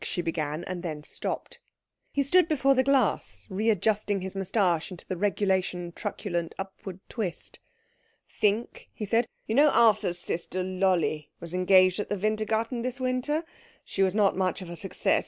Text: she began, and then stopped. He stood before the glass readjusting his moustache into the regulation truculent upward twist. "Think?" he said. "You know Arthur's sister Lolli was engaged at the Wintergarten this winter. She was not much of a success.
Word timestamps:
she 0.03 0.19
began, 0.23 0.63
and 0.63 0.81
then 0.81 1.03
stopped. 1.03 1.59
He 2.11 2.23
stood 2.23 2.47
before 2.47 2.73
the 2.73 2.81
glass 2.81 3.45
readjusting 3.51 4.21
his 4.21 4.35
moustache 4.35 4.89
into 4.89 5.05
the 5.05 5.15
regulation 5.15 5.91
truculent 5.91 6.55
upward 6.57 6.99
twist. 7.07 7.59
"Think?" 8.27 8.89
he 8.93 9.05
said. 9.05 9.27
"You 9.45 9.53
know 9.53 9.69
Arthur's 9.69 10.17
sister 10.17 10.63
Lolli 10.63 11.29
was 11.39 11.53
engaged 11.53 11.99
at 11.99 12.09
the 12.09 12.17
Wintergarten 12.17 12.81
this 12.81 12.99
winter. 12.99 13.43
She 13.85 14.01
was 14.01 14.15
not 14.15 14.35
much 14.35 14.63
of 14.63 14.71
a 14.71 14.75
success. 14.75 15.19